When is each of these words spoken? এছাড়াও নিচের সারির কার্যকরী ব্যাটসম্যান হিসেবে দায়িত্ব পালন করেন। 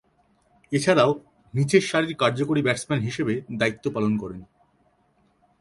এছাড়াও 0.71 1.11
নিচের 1.53 1.83
সারির 1.89 2.13
কার্যকরী 2.15 2.61
ব্যাটসম্যান 2.63 3.01
হিসেবে 3.01 3.33
দায়িত্ব 3.59 3.85
পালন 3.95 4.13
করেন। 4.17 4.41